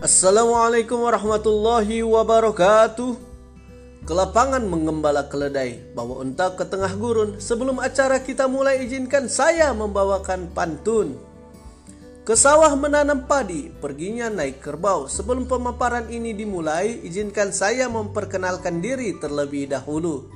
[0.00, 3.20] Assalamualaikum warahmatullahi wabarakatuh.
[4.08, 7.36] Kelapangan menggembala keledai, bawa unta ke tengah gurun.
[7.36, 11.20] Sebelum acara kita mulai izinkan saya membawakan pantun.
[12.24, 15.04] Ke sawah menanam padi, perginya naik kerbau.
[15.04, 20.32] Sebelum pemaparan ini dimulai, izinkan saya memperkenalkan diri terlebih dahulu.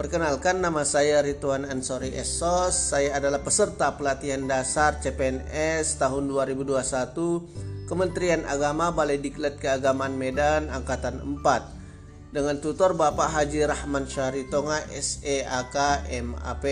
[0.00, 2.72] Perkenalkan nama saya Rituan Ansori Esos.
[2.72, 11.22] Saya adalah peserta pelatihan dasar CPNS tahun 2021 Kementerian Agama Balai Diklat Keagamaan Medan Angkatan
[11.22, 16.64] 4 dengan tutor Bapak Haji Rahman Syaritonga SEAK MAP.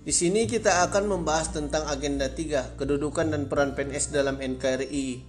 [0.00, 5.20] Di sini kita akan membahas tentang agenda 3, kedudukan dan peran PNS dalam NKRI.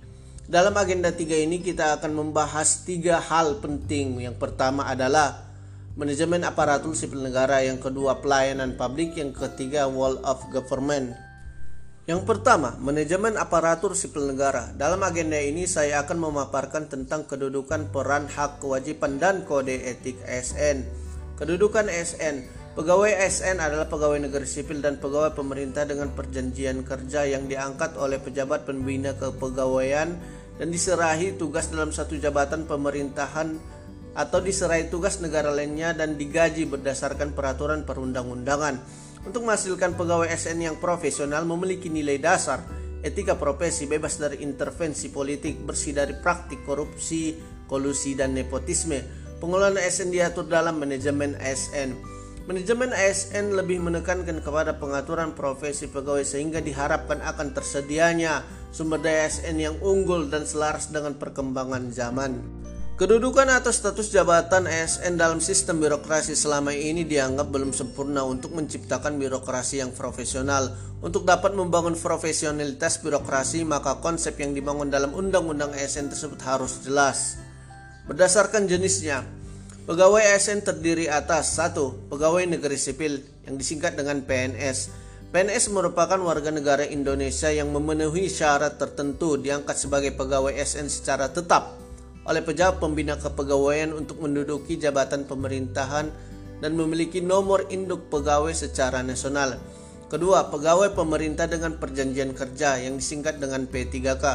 [0.48, 4.23] Dalam agenda 3 ini kita akan membahas tiga hal penting.
[4.23, 5.51] Yang pertama adalah
[5.99, 11.12] manajemen aparatur sipil negara, yang kedua pelayanan publik, yang ketiga wall of government.
[12.09, 14.73] Yang pertama, manajemen aparatur sipil negara.
[14.73, 20.81] Dalam agenda ini saya akan memaparkan tentang kedudukan peran hak kewajiban dan kode etik ASN.
[21.37, 27.51] Kedudukan ASN Pegawai ASN adalah pegawai negeri sipil dan pegawai pemerintah dengan perjanjian kerja yang
[27.51, 30.15] diangkat oleh pejabat pembina kepegawaian
[30.55, 33.59] dan diserahi tugas dalam satu jabatan pemerintahan
[34.15, 38.79] atau diserahi tugas negara lainnya dan digaji berdasarkan peraturan perundang-undangan.
[39.21, 42.65] Untuk menghasilkan pegawai SN yang profesional memiliki nilai dasar,
[43.05, 47.37] etika profesi bebas dari intervensi politik, bersih dari praktik korupsi,
[47.69, 48.97] kolusi, dan nepotisme.
[49.37, 51.97] Pengelolaan ASN diatur dalam manajemen ASN.
[52.49, 58.41] Manajemen ASN lebih menekankan kepada pengaturan profesi pegawai sehingga diharapkan akan tersedianya
[58.73, 62.60] sumber daya ASN yang unggul dan selaras dengan perkembangan zaman.
[63.02, 69.18] Kedudukan atau status jabatan ASN dalam sistem birokrasi selama ini dianggap belum sempurna untuk menciptakan
[69.18, 70.69] birokrasi yang profesional.
[71.02, 77.41] Untuk dapat membangun profesionalitas birokrasi, maka konsep yang dibangun dalam undang-undang ASN tersebut harus jelas.
[78.06, 79.25] Berdasarkan jenisnya,
[79.90, 83.17] pegawai ASN terdiri atas satu Pegawai negeri sipil
[83.50, 84.94] yang disingkat dengan PNS.
[85.34, 91.80] PNS merupakan warga negara Indonesia yang memenuhi syarat tertentu diangkat sebagai pegawai ASN secara tetap
[92.25, 96.09] oleh pejabat pembina kepegawaian untuk menduduki jabatan pemerintahan
[96.61, 99.57] dan memiliki nomor induk pegawai secara nasional.
[100.11, 104.25] Kedua, pegawai pemerintah dengan perjanjian kerja yang disingkat dengan P3K.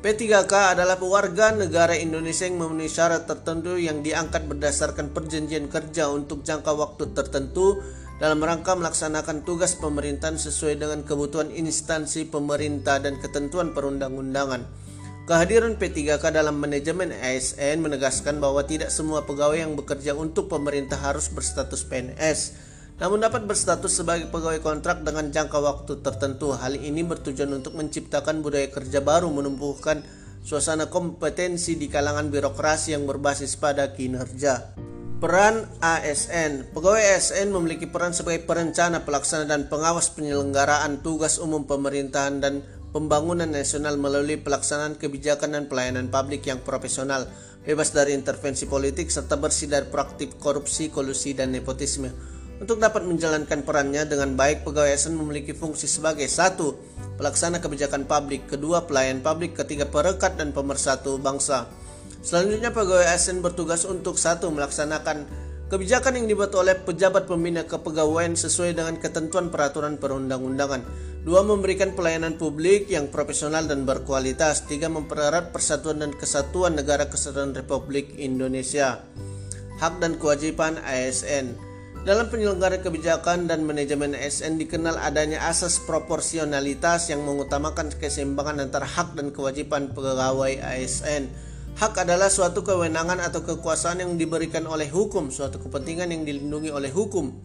[0.00, 6.40] P3K adalah warga negara Indonesia yang memenuhi syarat tertentu yang diangkat berdasarkan perjanjian kerja untuk
[6.40, 7.84] jangka waktu tertentu
[8.16, 14.79] dalam rangka melaksanakan tugas pemerintahan sesuai dengan kebutuhan instansi pemerintah dan ketentuan perundang-undangan.
[15.30, 21.30] Kehadiran P3K dalam manajemen ASN menegaskan bahwa tidak semua pegawai yang bekerja untuk pemerintah harus
[21.30, 22.58] berstatus PNS,
[22.98, 26.50] namun dapat berstatus sebagai pegawai kontrak dengan jangka waktu tertentu.
[26.58, 30.02] Hal ini bertujuan untuk menciptakan budaya kerja baru menumbuhkan
[30.42, 34.74] suasana kompetensi di kalangan birokrasi yang berbasis pada kinerja.
[35.22, 42.42] Peran ASN Pegawai ASN memiliki peran sebagai perencana, pelaksana, dan pengawas penyelenggaraan tugas umum pemerintahan
[42.42, 47.26] dan pembangunan nasional melalui pelaksanaan kebijakan dan pelayanan publik yang profesional,
[47.62, 52.10] bebas dari intervensi politik, serta bersih dari praktik korupsi, kolusi, dan nepotisme.
[52.60, 56.76] Untuk dapat menjalankan perannya dengan baik, pegawai ASN memiliki fungsi sebagai satu,
[57.16, 61.72] pelaksana kebijakan publik, kedua, pelayan publik, ketiga, perekat dan pemersatu bangsa.
[62.20, 65.24] Selanjutnya, pegawai ASN bertugas untuk satu, melaksanakan
[65.72, 70.84] kebijakan yang dibuat oleh pejabat pembina kepegawaian sesuai dengan ketentuan peraturan perundang-undangan.
[71.20, 74.64] Dua, memberikan pelayanan publik yang profesional dan berkualitas.
[74.64, 79.04] Tiga, mempererat persatuan dan kesatuan negara kesatuan Republik Indonesia.
[79.84, 81.52] Hak dan kewajiban ASN.
[82.08, 89.12] Dalam penyelenggaraan kebijakan dan manajemen ASN dikenal adanya asas proporsionalitas yang mengutamakan keseimbangan antara hak
[89.12, 91.28] dan kewajiban pegawai ASN.
[91.76, 96.88] Hak adalah suatu kewenangan atau kekuasaan yang diberikan oleh hukum, suatu kepentingan yang dilindungi oleh
[96.88, 97.36] hukum,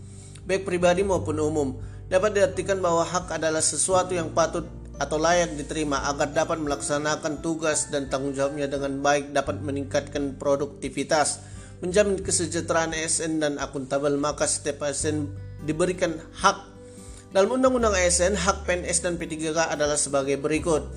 [0.47, 1.69] baik pribadi maupun umum
[2.05, 4.65] dapat diartikan bahwa hak adalah sesuatu yang patut
[4.95, 11.43] atau layak diterima agar dapat melaksanakan tugas dan tanggung jawabnya dengan baik dapat meningkatkan produktivitas,
[11.83, 15.27] menjamin kesejahteraan ASN dan akuntabel maka setiap ASN
[15.67, 16.77] diberikan hak.
[17.35, 20.87] Dalam Undang-Undang ASN, hak PNS dan P3K adalah sebagai berikut.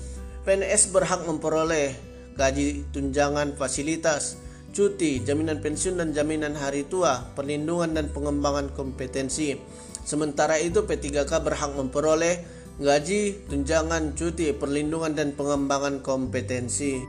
[0.47, 1.91] PNS berhak memperoleh
[2.39, 4.39] gaji, tunjangan, fasilitas,
[4.71, 9.59] cuti, jaminan pensiun dan jaminan hari tua, perlindungan dan pengembangan kompetensi
[10.07, 12.43] Sementara itu P3K berhak memperoleh
[12.79, 17.03] gaji, tunjangan, cuti, perlindungan dan pengembangan kompetensi.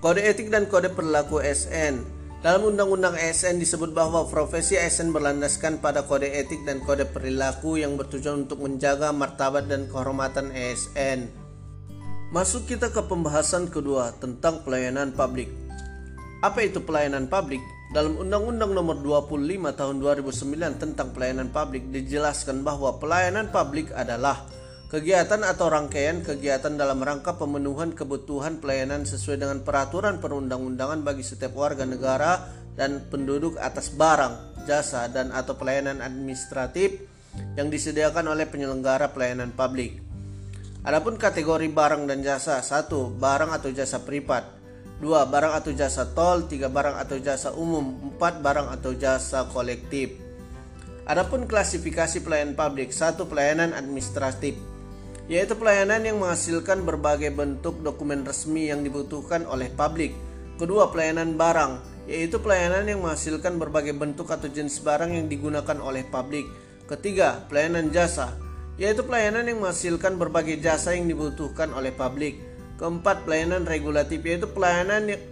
[0.00, 2.04] Kode etik dan kode perilaku SN.
[2.44, 7.96] Dalam Undang-Undang ASN disebut bahwa profesi ASN berlandaskan pada kode etik dan kode perilaku yang
[7.96, 11.32] bertujuan untuk menjaga martabat dan kehormatan ASN.
[12.36, 15.48] Masuk kita ke pembahasan kedua tentang pelayanan publik.
[16.44, 17.64] Apa itu pelayanan publik?
[17.94, 24.50] Dalam Undang-Undang Nomor 25 Tahun 2009 tentang Pelayanan Publik dijelaskan bahwa pelayanan publik adalah
[24.90, 31.54] kegiatan atau rangkaian kegiatan dalam rangka pemenuhan kebutuhan pelayanan sesuai dengan peraturan perundang-undangan bagi setiap
[31.54, 32.42] warga negara
[32.74, 36.98] dan penduduk atas barang, jasa, dan atau pelayanan administratif
[37.54, 40.02] yang disediakan oleh penyelenggara pelayanan publik.
[40.82, 44.63] Adapun kategori barang dan jasa, satu barang atau jasa privat,
[45.02, 45.32] 2.
[45.32, 46.70] Barang atau jasa tol 3.
[46.70, 48.44] Barang atau jasa umum 4.
[48.44, 50.20] Barang atau jasa kolektif
[51.04, 53.20] Adapun klasifikasi pelayanan publik 1.
[53.28, 54.56] Pelayanan administratif
[55.24, 60.12] yaitu pelayanan yang menghasilkan berbagai bentuk dokumen resmi yang dibutuhkan oleh publik.
[60.60, 66.04] Kedua, pelayanan barang, yaitu pelayanan yang menghasilkan berbagai bentuk atau jenis barang yang digunakan oleh
[66.04, 66.44] publik.
[66.84, 68.36] Ketiga, pelayanan jasa,
[68.76, 72.36] yaitu pelayanan yang menghasilkan berbagai jasa yang dibutuhkan oleh publik.
[72.84, 75.22] Keempat, pelayanan regulatif yaitu pelayanan yang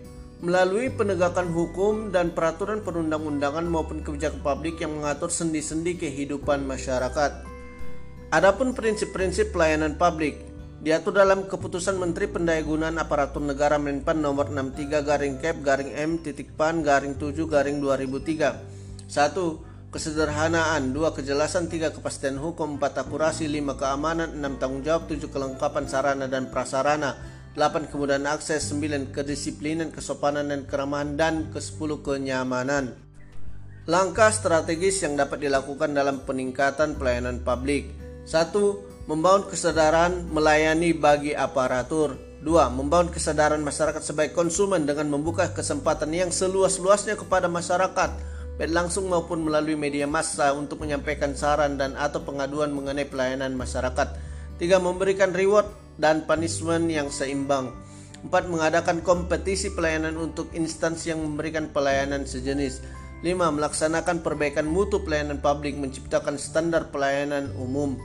[0.40, 7.44] melalui penegakan hukum dan peraturan perundang-undangan maupun kebijakan publik yang mengatur sendi-sendi kehidupan masyarakat.
[8.32, 10.40] Adapun prinsip-prinsip pelayanan publik
[10.80, 16.56] diatur dalam keputusan Menteri Pendayagunaan Aparatur Negara Menpan nomor 63 garing Kep garing M titik
[16.56, 19.12] pan garing 7 garing 2003.
[19.12, 19.92] 1.
[19.92, 21.16] Kesederhanaan 2.
[21.20, 21.92] Kejelasan 3.
[21.92, 23.04] Kepastian hukum 4.
[23.04, 23.76] Akurasi 5.
[23.76, 24.56] Keamanan 6.
[24.56, 25.28] Tanggung jawab 7.
[25.28, 32.96] Kelengkapan sarana dan prasarana 8 kemudahan akses, 9 kedisiplinan, kesopanan dan keramahan dan ke-10 kenyamanan.
[33.84, 37.92] Langkah strategis yang dapat dilakukan dalam peningkatan pelayanan publik.
[38.24, 38.56] 1.
[39.10, 42.16] Membangun kesadaran melayani bagi aparatur.
[42.40, 42.72] 2.
[42.72, 48.32] Membangun kesadaran masyarakat sebagai konsumen dengan membuka kesempatan yang seluas-luasnya kepada masyarakat
[48.62, 54.14] baik langsung maupun melalui media massa untuk menyampaikan saran dan atau pengaduan mengenai pelayanan masyarakat.
[54.62, 54.78] 3.
[54.78, 55.66] Memberikan reward
[56.00, 57.72] dan punishment yang seimbang.
[58.22, 58.46] 4.
[58.46, 62.80] Mengadakan kompetisi pelayanan untuk instansi yang memberikan pelayanan sejenis.
[63.26, 63.58] 5.
[63.58, 67.98] Melaksanakan perbaikan mutu pelayanan publik menciptakan standar pelayanan umum.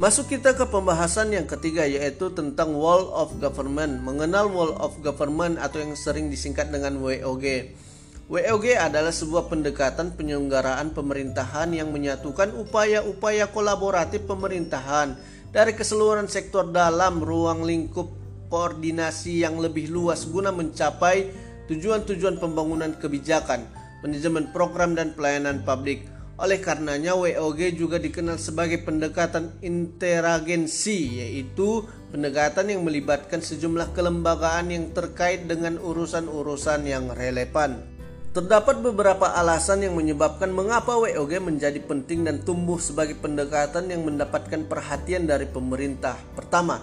[0.00, 4.00] Masuk kita ke pembahasan yang ketiga yaitu tentang Wall of Government.
[4.00, 7.76] Mengenal Wall of Government atau yang sering disingkat dengan WOG.
[8.32, 15.20] WOG adalah sebuah pendekatan penyelenggaraan pemerintahan yang menyatukan upaya-upaya kolaboratif pemerintahan
[15.52, 18.08] dari keseluruhan sektor dalam ruang lingkup
[18.48, 21.28] koordinasi yang lebih luas guna mencapai
[21.68, 23.68] tujuan-tujuan pembangunan kebijakan,
[24.00, 26.08] manajemen program dan pelayanan publik.
[26.40, 34.90] Oleh karenanya WOG juga dikenal sebagai pendekatan interagensi yaitu pendekatan yang melibatkan sejumlah kelembagaan yang
[34.96, 37.84] terkait dengan urusan-urusan yang relevan.
[38.32, 44.64] Terdapat beberapa alasan yang menyebabkan mengapa WOG menjadi penting dan tumbuh sebagai pendekatan yang mendapatkan
[44.72, 46.16] perhatian dari pemerintah.
[46.32, 46.80] Pertama,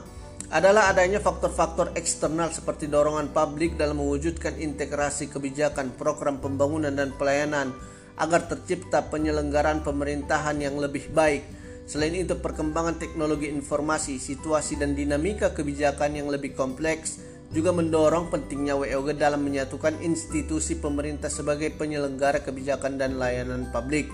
[0.53, 7.73] adalah adanya faktor-faktor eksternal seperti dorongan publik dalam mewujudkan integrasi kebijakan, program pembangunan dan pelayanan
[8.21, 11.49] agar tercipta penyelenggaraan pemerintahan yang lebih baik.
[11.89, 18.77] Selain itu, perkembangan teknologi informasi, situasi dan dinamika kebijakan yang lebih kompleks juga mendorong pentingnya
[18.77, 24.13] WOG dalam menyatukan institusi pemerintah sebagai penyelenggara kebijakan dan layanan publik.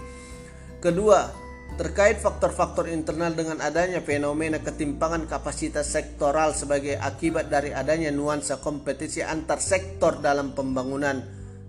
[0.80, 1.28] Kedua,
[1.76, 9.20] terkait faktor-faktor internal dengan adanya fenomena ketimpangan kapasitas sektoral sebagai akibat dari adanya nuansa kompetisi
[9.20, 11.20] antar sektor dalam pembangunan.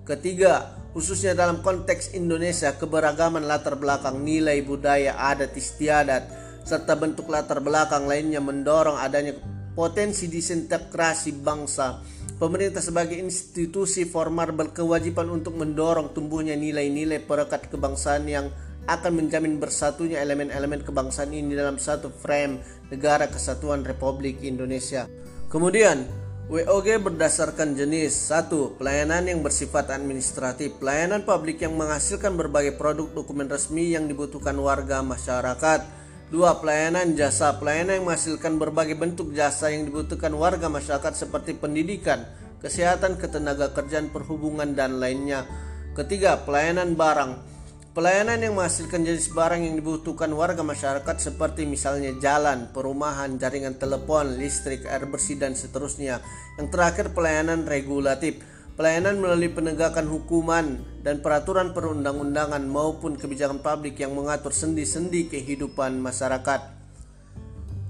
[0.06, 7.58] Ketiga, khususnya dalam konteks Indonesia, keberagaman latar belakang nilai budaya adat istiadat serta bentuk latar
[7.58, 9.34] belakang lainnya mendorong adanya
[9.76, 12.00] potensi disintegrasi bangsa.
[12.40, 18.48] Pemerintah sebagai institusi formal berkewajiban untuk mendorong tumbuhnya nilai-nilai perekat kebangsaan yang
[18.88, 25.10] akan menjamin bersatunya elemen-elemen kebangsaan ini dalam satu frame negara kesatuan Republik Indonesia.
[25.50, 26.06] Kemudian,
[26.46, 28.78] WOG berdasarkan jenis 1.
[28.78, 35.02] Pelayanan yang bersifat administratif Pelayanan publik yang menghasilkan berbagai produk dokumen resmi yang dibutuhkan warga
[35.02, 37.54] masyarakat Dua, pelayanan jasa.
[37.62, 42.26] Pelayanan yang menghasilkan berbagai bentuk jasa yang dibutuhkan warga masyarakat seperti pendidikan,
[42.58, 45.46] kesehatan, ketenaga kerjaan, perhubungan, dan lainnya.
[45.94, 47.54] Ketiga, pelayanan barang.
[47.94, 54.34] Pelayanan yang menghasilkan jenis barang yang dibutuhkan warga masyarakat seperti misalnya jalan, perumahan, jaringan telepon,
[54.34, 56.18] listrik, air bersih, dan seterusnya.
[56.58, 58.42] Yang terakhir, pelayanan regulatif
[58.76, 66.76] pelayanan melalui penegakan hukuman dan peraturan perundang-undangan maupun kebijakan publik yang mengatur sendi-sendi kehidupan masyarakat.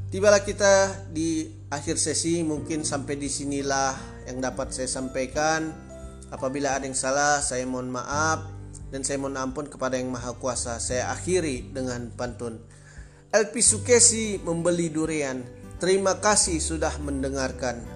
[0.06, 5.74] Tibalah kita di akhir sesi, mungkin sampai di sinilah yang dapat saya sampaikan.
[6.30, 8.46] Apabila ada yang salah, saya mohon maaf
[8.94, 10.78] dan saya mohon ampun kepada Yang Maha Kuasa.
[10.78, 12.62] Saya akhiri dengan pantun.
[13.34, 15.42] LP Sukesi membeli durian
[15.76, 17.95] Terima kasih sudah mendengarkan.